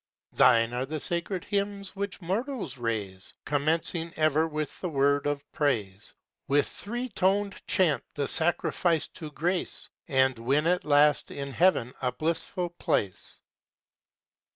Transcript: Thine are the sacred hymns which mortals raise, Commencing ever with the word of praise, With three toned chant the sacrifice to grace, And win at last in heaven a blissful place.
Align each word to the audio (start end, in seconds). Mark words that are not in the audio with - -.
Thine 0.33 0.73
are 0.73 0.87
the 0.87 0.99
sacred 0.99 1.45
hymns 1.45 1.95
which 1.95 2.23
mortals 2.23 2.79
raise, 2.79 3.35
Commencing 3.45 4.11
ever 4.15 4.47
with 4.47 4.81
the 4.81 4.89
word 4.89 5.27
of 5.27 5.43
praise, 5.51 6.15
With 6.47 6.67
three 6.67 7.07
toned 7.09 7.61
chant 7.67 8.03
the 8.15 8.27
sacrifice 8.27 9.05
to 9.09 9.29
grace, 9.29 9.91
And 10.07 10.39
win 10.39 10.65
at 10.65 10.85
last 10.85 11.29
in 11.29 11.51
heaven 11.51 11.93
a 12.01 12.11
blissful 12.11 12.69
place. 12.69 13.41